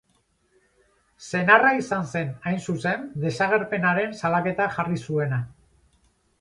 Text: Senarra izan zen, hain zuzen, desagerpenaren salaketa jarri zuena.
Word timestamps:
Senarra 1.27 1.73
izan 1.81 2.09
zen, 2.15 2.33
hain 2.53 2.59
zuzen, 2.67 3.05
desagerpenaren 3.27 4.19
salaketa 4.25 4.71
jarri 4.81 5.01
zuena. 5.07 5.43